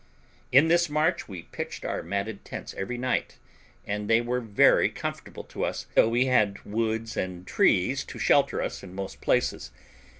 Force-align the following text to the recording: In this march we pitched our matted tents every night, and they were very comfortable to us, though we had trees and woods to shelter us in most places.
In 0.51 0.67
this 0.67 0.89
march 0.89 1.27
we 1.27 1.43
pitched 1.43 1.85
our 1.85 2.01
matted 2.01 2.43
tents 2.43 2.73
every 2.75 2.97
night, 2.97 3.37
and 3.85 4.09
they 4.09 4.19
were 4.19 4.39
very 4.41 4.89
comfortable 4.89 5.43
to 5.43 5.63
us, 5.63 5.85
though 5.93 6.09
we 6.09 6.25
had 6.25 6.55
trees 6.55 7.15
and 7.15 7.47
woods 7.47 8.03
to 8.05 8.17
shelter 8.17 8.63
us 8.63 8.81
in 8.81 8.95
most 8.95 9.21
places. 9.21 9.69